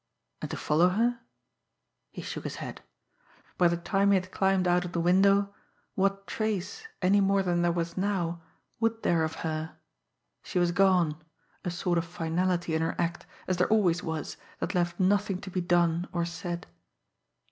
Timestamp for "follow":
0.57-0.89